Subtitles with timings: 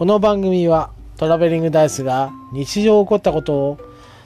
[0.00, 3.78] この番組はトラベリングダイスが日常起こったことを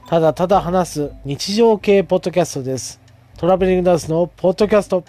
[0.06, 3.00] ただただ話す日常系ポッドキャストです。
[3.36, 5.02] トラベリングダイスのポッドキャスト。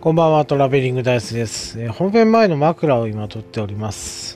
[0.00, 1.78] こんばんは、トラベリングダイスです。
[1.82, 4.27] えー本編前の枕を今撮っております。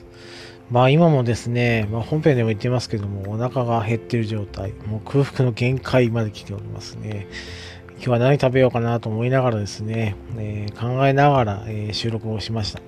[0.73, 7.27] まあ今もですね、まあ、本編でも言ってますけども、お腹が減ってる状態、もう空腹の限界まで来ておりますね。
[7.97, 12.81] 今日は何食べようかなと思いながらですね、えー考えながら、えー収録をしました。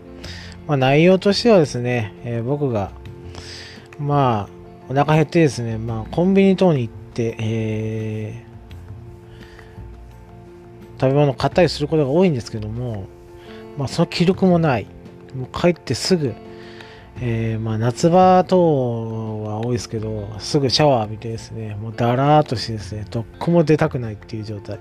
[0.66, 2.92] まあ内容としてはですね、えー僕が、
[4.00, 13.06] まあ、お腹減ってですね、まあコンビニ等に行って、えー食べ物を買ったりすることが多いんですけども、
[13.78, 14.88] まあその気力もない。
[15.36, 16.34] もう帰ってすぐ、
[17.22, 24.80] えーまあ夏場等は多いですけど、すぐシャワー浴びてですね、もうだらーっとしてですね、どこも出たくないっていう状態。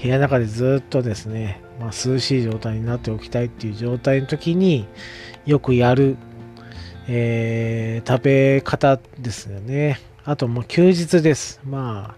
[0.00, 4.86] 部屋の中でずっとですね、まあ、涼しい状態になっておきたいっていう状態の時に
[5.46, 6.16] よくやる、
[7.08, 10.00] えー食べ方ですよね。
[10.24, 11.60] あともう休日です。
[11.64, 12.14] ま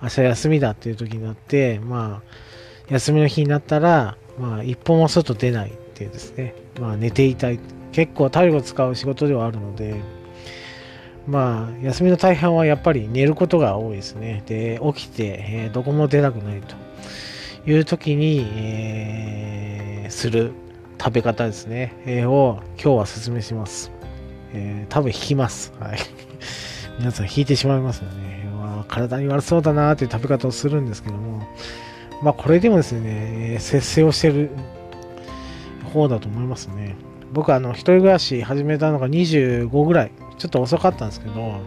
[0.00, 7.60] あ、明日休みだっていう時になって、まあ、休みの日になったら、まあ、一歩も外出ないっていうですね、まあ、寝ていたい。
[7.92, 10.00] 結構体力を使う仕事ではあるので、
[11.26, 14.42] まあ、休みの大半はやっぱり寝ることが多いですね。
[14.46, 16.74] で、起きて、えーどこも出たくないと
[17.70, 20.52] いう時に、えーする
[21.00, 23.92] 食べ方ですね、えーを今日は説明します。
[24.52, 25.72] えー多分引きます。
[25.78, 25.98] はい。
[26.98, 28.48] 皆さん引いてしまいますよね。
[28.54, 31.42] うわー体に悪そうだなーっていう食べ方をするんですけども、
[32.22, 34.50] まあこれでもですね、節制をしてる
[35.92, 36.96] 方だと思いますね。
[37.32, 41.60] 僕はあの、一人暮らし始めたのが25ぐらい、ちょっと遅かったんですけど、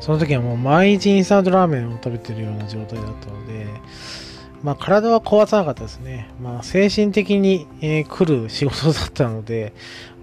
[0.00, 3.66] その時はもう毎日インスタントラーメンを食べてるような状態だったので、
[4.62, 6.28] まあ体は壊さなかったですね。
[6.40, 9.72] まあ精神的に、えー来る仕事だったので、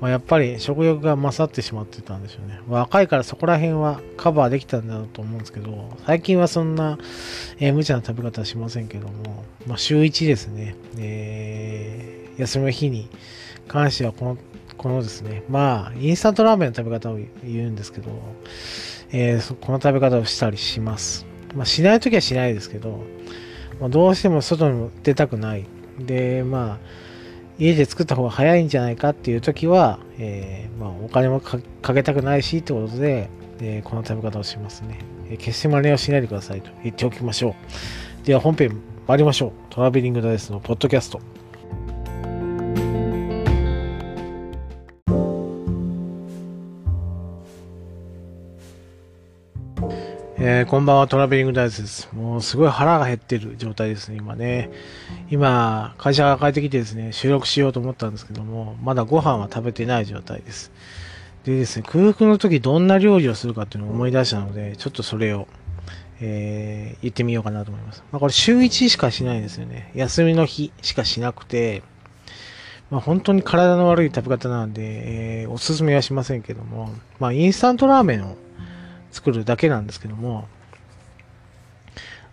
[0.01, 2.59] まあ、やっぱり食欲が勝ってしまってたんでしょうね。
[2.67, 6.97] 若いからそこら辺はカバーできたんだろうと思うんですけど、最近はそんな、
[7.59, 11.48] えー無茶な食べ方はしませんけども、まあ週1ですね、えー
[12.39, 13.09] 休みの日に
[13.67, 14.37] 関してはこの、
[14.77, 18.09] このですね、まあ、インスタントラーメンの食べ方を言うんですけど、
[19.11, 21.25] えーこの食べ方をしたりします。
[21.55, 23.03] まあ、しないときはしないですけど、
[23.79, 25.65] まあ、どうしても外に出たくない。
[25.99, 26.77] で、まあ、
[27.57, 33.29] 家で作った方が早いんじゃないかっていうときは、えーまあ、お金もかかけたくないしってことで、
[33.59, 37.55] えーこの食べ方をしますね、えー決して真似をしないでくださいと言っておきましょ
[38.23, 38.25] う。
[38.25, 39.51] では本編参りましょう。
[39.69, 41.19] トラベリングダイスのポッドキャスト。
[50.51, 52.09] えーこんばんは、トラベリングダイスです。
[52.11, 54.71] もうすごい腹が減ってる状態ですね、今ね。
[55.29, 60.71] 今、会社が帰ってきてですね、収録しようと思ったんですけども、まだご飯は食べてない状態です。
[61.43, 65.47] でですね、空腹の時どんな料理をするかっていうのを思い出したので、ちょっとそれを、
[66.19, 68.03] えー言ってみようかなと思います。
[68.11, 69.91] まあこれ週1しかしないんですよね。
[69.93, 71.83] 休みの日しかしなくて、
[72.89, 76.89] まあ本当に体の悪い食べ方なんで、えーおすすめはしませんけども、
[77.19, 78.35] まあインスタントラーメンを
[79.11, 80.47] 作るだけなんですけども、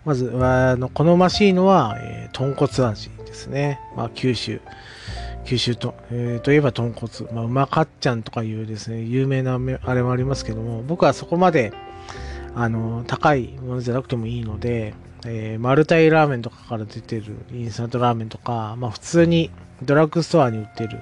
[0.04, 3.80] まず、あの、好ましいのは、えー豚骨味ですね。
[3.96, 4.60] まあ、九州。
[5.44, 7.32] 九州と、えーといえば豚骨。
[7.32, 11.72] まあ、うまかっちゃんとかいうですね、有名なあれもありますけども、僕はそこまで、
[12.54, 14.94] あの、高いものじゃなくてもいいので、
[15.24, 19.50] えーマルタイラーメンとかから出てるインスタントラーメンとか、まあ、普通に
[19.82, 21.00] ドラッグストアに売ってる、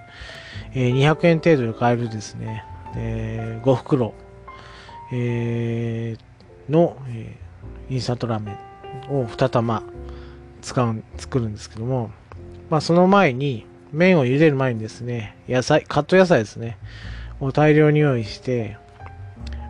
[0.74, 2.64] えー200円程度で買えるですね、
[2.96, 4.14] え5袋、
[5.12, 7.44] えーの、えー
[7.90, 8.56] インスタントラーメ
[9.10, 9.82] ンを2玉
[10.62, 12.10] 使う、作るんですけども、
[12.70, 16.78] まあその前に、麺を茹でる前にですね、野菜、カット野菜ですね、
[17.40, 18.78] を大量に用意して、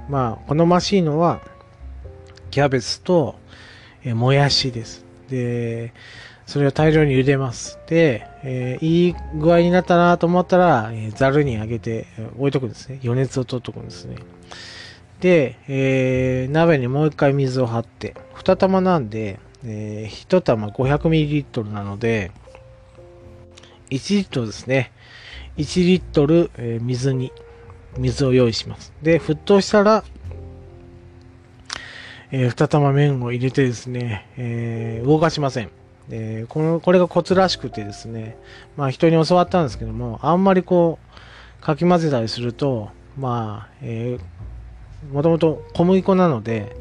[0.09, 1.41] まあ、好ましいのは、
[2.51, 3.37] キャベツと、
[4.05, 5.05] えーもやしです。
[5.29, 5.93] で、
[6.47, 7.79] それを大量に茹でます。
[7.89, 12.07] で、えーいい具合になったなと思ったら、えーにあげて
[12.39, 13.01] 置いとくんですね。
[13.03, 14.17] 余熱を取っとくんですね。
[15.25, 22.31] で、えー鍋にもう一回水を張って、二玉なんで、えー一玉 500ml なので、
[23.89, 24.93] 1リットルですね。
[25.57, 27.33] 1リットル、えー水に、
[27.97, 28.93] 水を用意します。
[29.03, 30.05] で、沸騰したら、
[32.31, 35.71] えー二玉麺を入れてですね、えー動かしません。
[36.11, 38.37] えこの、これがコツらしくてですね、
[38.77, 40.99] まあ人に教わったんですけども、あんまりこ
[41.63, 44.45] う、かき混ぜたりすると、まあ、えー
[45.13, 46.77] もともと小麦粉なので、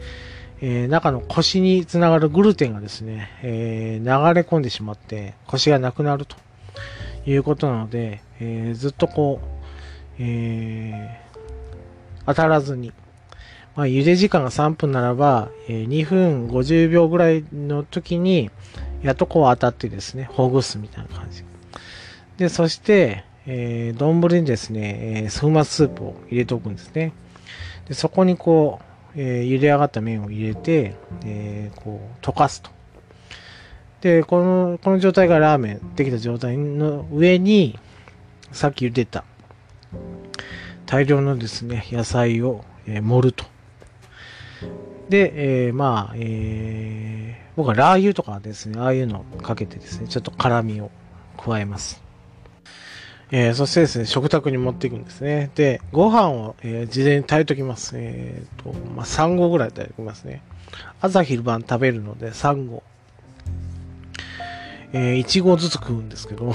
[0.61, 6.37] えー、中の腰につながるグルテンがですね、えー、流れ込んでしまって腰がなくなると
[7.25, 9.47] いうことなので、えー、ずっとこう、
[10.19, 11.19] え
[12.25, 12.93] 当たらずに、
[13.75, 18.49] まあ、茹で時間が3分ならば、え2分50秒ぐらいの時に、
[19.01, 21.43] やっとこう当たってですね、ほぐすみたいな感じ。
[22.37, 27.11] で、そして、えー、丼にですね、えー、粉末スープを入れておくんですね。
[27.87, 30.95] で、そこにこう、えー、茹で上がった麺を入れて、
[31.25, 32.71] えー、こう、溶かすと。
[34.01, 37.79] で、この、この状態がラーメンできた状態の上に、
[38.51, 39.23] さっき茹でた、
[40.85, 43.45] 大量のですね、野菜を、えー、盛ると。
[45.09, 50.89] で、えー、まあ、えー、僕はラー油とかですね、ああいうのをかけてですね、ちょっと辛みを
[51.37, 52.02] 加えます。
[53.35, 55.49] えー、そしてですね、食卓に持っていくんですね。
[55.55, 57.93] で、ご飯を、えー、事前に炊いときます。
[57.95, 60.43] えっ、ー、と、まあ、3合ぐらい炊いておきますね。
[61.01, 62.83] 朝昼晩食べるので3合。
[64.93, 66.53] えー、1合ずつ食うんですけど、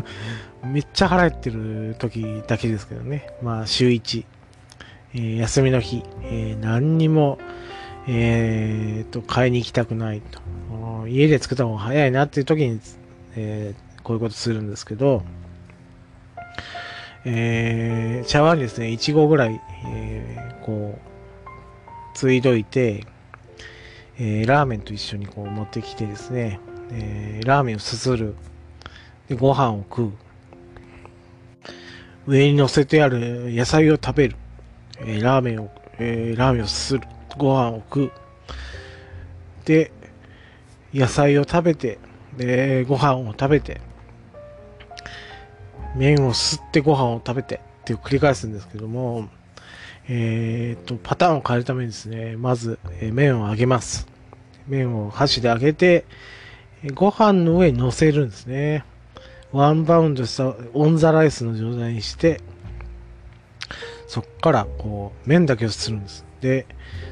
[0.64, 3.26] めっちゃ腹減ってる時だけですけどね。
[3.42, 4.24] まあ、週1。
[5.12, 7.38] えー、休みの日、えー、何にも、
[8.08, 10.40] えー、と、買いに行きたくないと。
[11.06, 12.80] 家で作った方が早いなっていう時に、
[13.36, 15.22] え、こういうことするんですけど、
[17.26, 21.14] えー、茶碗にですね、1合ぐらい、えー、こう、
[22.14, 23.06] ついどいて、
[24.18, 26.60] えー、ラーメンと一緒にこう持ってきてですね、
[26.92, 28.34] えー、ラーメンをすする。
[29.28, 30.12] で、ご飯を食う。
[32.26, 34.36] 上に乗せてある野菜を食べる。
[35.00, 37.00] えー、ラーメンを、えー、ラーメンをすする。
[37.36, 38.12] ご飯を食う。
[39.64, 39.90] で、
[40.92, 41.98] 野菜を食べて、
[42.36, 43.80] で、ご飯を食べて、
[45.94, 49.28] 麺を吸ってご飯を食べてっていう繰り返すんですけども、
[50.08, 54.06] えー、と、パターンを変えるためにですね、まず、え、麺を揚げます。
[54.66, 56.04] 麺を箸で揚げて、
[56.94, 58.84] ご飯の上に乗せるんですね。
[59.52, 62.40] ワンバウンドしたオンザライスの状態にして、
[64.06, 66.24] そっからこう、麺だけをするんです。
[66.40, 66.66] で、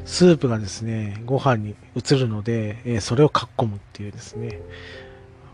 [0.05, 4.61] スープがですね、ご飯に移るので、え、それをかっこむっていうですね、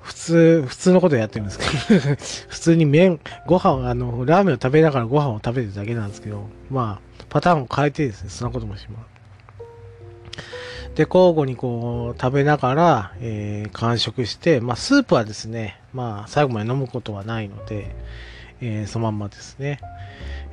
[0.09, 1.65] 普通、普通のことやってるんですけ
[1.95, 2.17] ど
[2.49, 10.95] 普通に麺、ご飯、あの、ラーメンを食べながらご飯を食べてるだけなんですけど、まあ、パターンを変えてですね、そんなこともします。
[10.95, 17.95] で、交互にこう、食べながら、えー、完食して、まあ、スープはですね、まあ、最後まで飲むことはないので、
[18.63, 19.79] えー、そのまんまですね、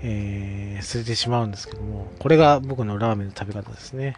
[0.04, 4.18] えー、捨ててしまうんですけども、これが僕のラーメンの食べ方ですね。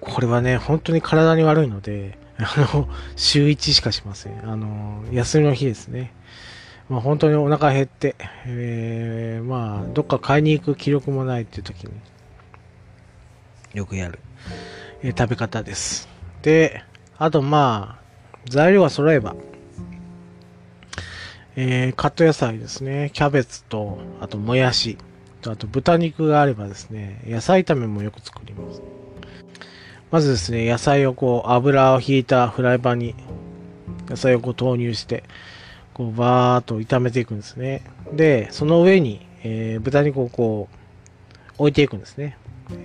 [0.00, 4.48] これはね、本当に体に悪いので、あの、週1しかしません。
[4.48, 6.12] あの、休みの日ですね。
[6.88, 8.16] まあ、本当にお腹減って、
[8.46, 11.92] えー、まあ、どっか買いに行く気力もないっていう時に、
[13.74, 14.18] よくやる、
[15.02, 16.08] えー、食べ方です。
[16.42, 16.82] で、
[17.16, 18.04] あとまあ、
[18.48, 19.36] 材料が揃えば、
[21.56, 23.10] えー、カット野菜ですね。
[23.12, 24.98] キャベツと、あともやし、
[25.40, 28.82] とあと豚肉があればですね、野菜炒めもよく作ります。
[30.10, 33.14] まずですね、野菜をこう、油を引いたフライパンに、
[34.08, 35.22] 野菜をこう投入して、
[35.94, 37.82] こう、バーっと炒めていくんですね。
[38.12, 42.36] で、その上に、えー、豚肉をこう、置いていくんですね。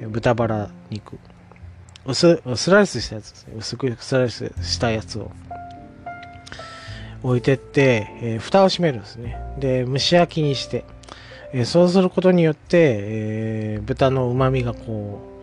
[0.08, 1.17] 豚バラ肉。
[2.05, 3.53] 薄、スライスしたやつですね。
[3.58, 5.32] 薄くスライスしたやつを
[7.24, 9.36] 置いてって、えー、蓋を閉めるんですね。
[9.60, 10.86] で、蒸し焼きにして、
[11.53, 15.36] えー、そうすることによって、えー、豚の旨味がこう、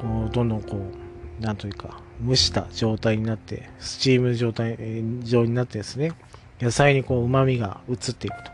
[0.00, 4.76] こうどんどんこうなんというか蒸した状態になってスチーム状態
[5.22, 6.12] 状になってですね。
[6.60, 8.50] 野菜にこう旨味が移っていくと。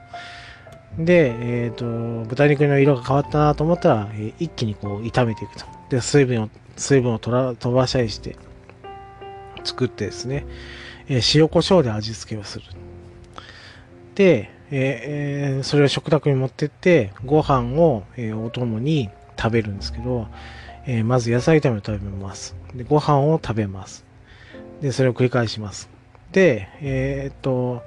[0.99, 1.35] で、
[1.65, 5.65] えっ、ー、と豚肉の色が変わったなと思ったら、えー、一気にこう炒めていくと。
[5.89, 8.37] で水分を水分を飛ばしたりして
[9.65, 10.47] 作ってですね、
[11.09, 12.67] えー、塩コショウで味付けをする。
[14.15, 20.29] で、えー、それを食卓に持ってってご飯を、えー、お供に食べるんですけど
[20.87, 22.55] えー、まず野菜炒めを食べます。
[22.75, 24.05] で、ご飯を食べます。
[24.81, 25.89] で、それを繰り返します。
[26.33, 27.83] で、えー、っと、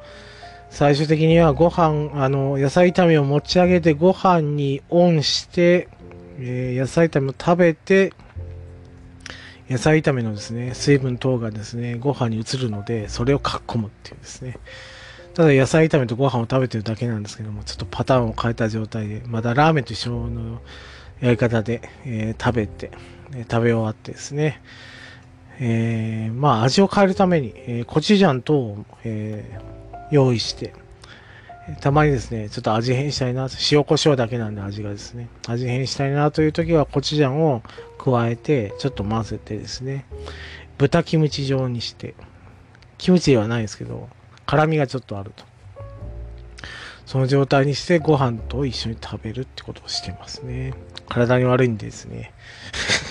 [0.69, 5.89] 最終的にはご飯、あの、野菜炒めを持ち上げてご飯にオンして、
[6.39, 8.13] えー、野菜炒めを食べて、
[9.69, 14.57] 野菜炒めのですね、水分等がですね、ご飯に移るので、それをかっこむっていうですね。
[15.33, 20.61] ただ野菜炒めとご飯を食べてるだけなんですけども、ちょっとパターンを変えた状態で、まだラーメンと一緒の
[21.19, 22.91] やり方で、えー、食べて、
[23.33, 24.61] え食べ終わってですね、
[25.59, 30.73] えー、まあ味を変えるために、えー、コチュジャン等を、えー、用意して、
[31.81, 37.61] たまにですね、ちょっと味変したいな、塩コショウだけなんで味がですね、味変したいなという時はコチュジャンを
[37.97, 40.05] 加えて、ちょっと混ぜてですね、
[40.77, 42.15] 豚キムチ状にして、
[42.97, 44.07] キムチではないですけど、
[44.45, 45.43] 辛みがちょっとあると。
[47.07, 50.73] その状態にしてご飯と一緒に食べるってことをしてますね。
[51.07, 52.33] 体に悪いんですね。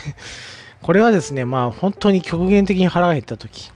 [0.83, 3.73] これはですね、まあ本当に極限的に腹が減った時、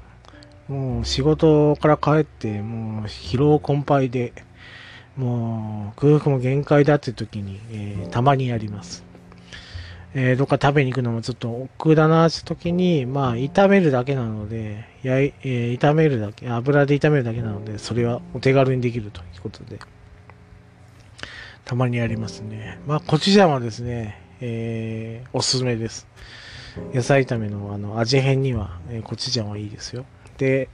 [0.69, 4.35] もう仕事から帰って、もう疲労困憊で、
[5.17, 9.03] もう空腹も限界だって時に、えー、たまにやります。
[10.13, 19.79] えー、どっか食べに行くのもちょっと億劫だなって時に、まあ、炒めるだけなので、やい、えー、炒めるだけ、油で炒めるだけなので、それはお手軽にできるということで、
[21.71, 22.81] たまにやりますね。
[22.85, 26.09] まあ、コチュジャンはですね、えー、おすすめです。
[26.93, 30.05] 野菜炒めのあの味変には、えー、コチュジャンはいいですよ。
[30.37, 30.69] で、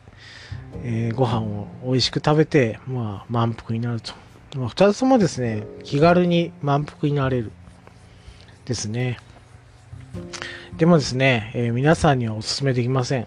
[0.83, 4.15] えー、ご飯を美味しく食べて、まあ、満腹になると。
[4.57, 7.53] まあ、2つともですね、気軽に満腹になれる。
[8.65, 9.19] ですね。
[10.79, 13.27] でもですね、えー、皆さんにはお勧めできません。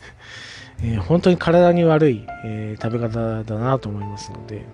[0.80, 4.64] えー、本当に体に悪い、えー、食べ方だなと思いますので、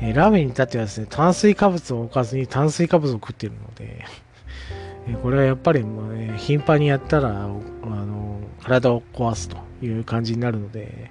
[0.00, 4.04] えラーメンに至ってはですね、炭水化物を置かずに炭水化物を食っているので、
[5.08, 11.10] えこれはやっぱりもう、ね、頻繁にやったら、あの体を壊すという感じになるので、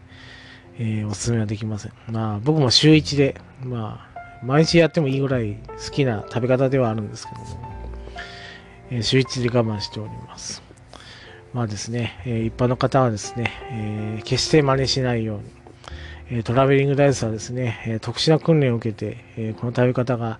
[0.78, 1.94] えー、おすすめはできません。
[2.12, 7.48] まあ、僕も週1で、まあ、毎日やってもいいぐらい好きな食べ方ではあるんですけども、
[8.92, 10.62] えー、週1で我慢しております。
[11.54, 15.44] まあですね、え、一般の方はですね、え決して真似しないように、
[16.44, 20.40] トラベリングダイスはですね、特殊な訓練を受けて、この食べ方が、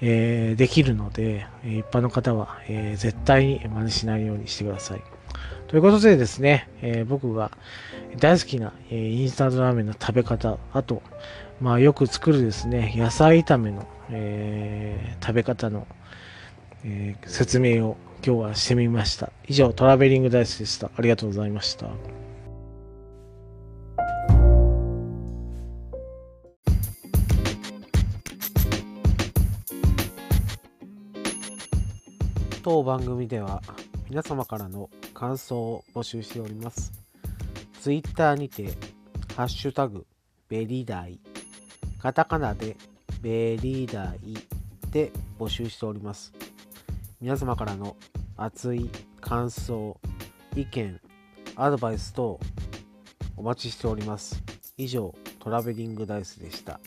[0.00, 2.58] できるので、一般の方は、
[2.96, 5.02] 絶対に真似しないようにしてください。
[5.68, 7.50] ということでですね、え、僕が
[8.18, 11.02] 大好きな、え、インスタントラーメンの食べ方、あと、
[11.60, 15.86] まあ、よく作るですね、野菜炒めの、え、食べ方の、
[16.84, 19.30] え説明を今日はしてみました。
[19.48, 20.90] 以上、トラベリングダイスでした。
[20.96, 21.88] ありがとうございました。
[32.64, 33.60] 当番組では
[34.08, 36.94] 皆様からの感想を募集しております。
[37.82, 38.70] ツイッターにて、
[39.36, 40.06] ハッシュタグ、
[40.48, 41.20] ベリダイ、
[41.98, 42.78] カタカナで
[43.20, 44.34] ベリダイ
[44.90, 46.32] で募集しております。
[47.20, 47.98] 皆様からの
[48.38, 48.88] 熱い
[49.20, 50.00] 感想、
[50.56, 50.98] 意見、
[51.56, 52.40] アドバイス等
[53.36, 54.42] お待ちしております。
[54.78, 56.80] 以上、トラベリングダイスでした。